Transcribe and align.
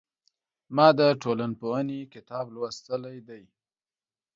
ما 0.75 0.87
د 0.99 1.01
ټولنپوهنې 1.21 1.99
کتاب 2.13 2.45
لوستلی 2.55 3.17
دی. 3.27 3.43